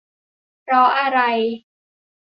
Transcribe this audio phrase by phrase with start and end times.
[0.61, 1.19] เพราะอะไร